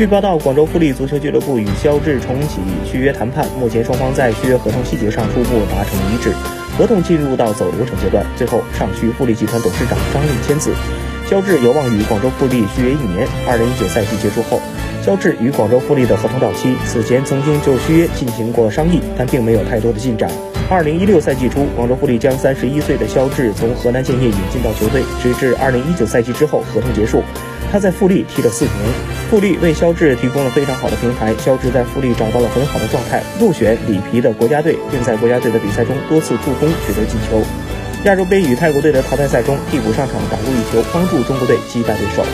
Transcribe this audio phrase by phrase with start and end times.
[0.00, 2.58] 据报道，广州富力足球俱乐部与肖智重启
[2.90, 6.32] 续约谈判，目前双方在续约合同细节上初步达成一致，
[6.78, 10.72] 合同进入到走流程阶段，最后尚需富力集团董事长张令签字。
[11.28, 14.58] 肖智有望与广州富力续约一年，二零一九赛季结束后，
[15.04, 20.30] 肖智与广州富力的合同到期，此前曾经就续约进行过商议，但并没有太多的进展。
[20.70, 27.22] 二零一六赛季初，广州富力将三十一岁的肖智从河南建业引进到球队，直至二零一九赛季之后合同结束。
[27.70, 28.74] 他在富力踢了四年，
[29.30, 37.40] 富力为肖智提供了非常好的平台，肖智在富力找到了很好的状态，入选里皮的国家队，并在国家队的比赛中多次助攻取得进球。
[38.04, 42.24] 亚洲杯与泰国队的淘汰赛中，替补上场打入一球，帮助中国队击败对手。